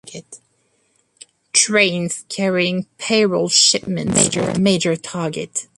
[1.53, 5.67] Trains carrying payroll shipments were a major target.